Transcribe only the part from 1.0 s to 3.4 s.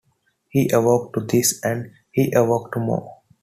to this, and he awoke to more.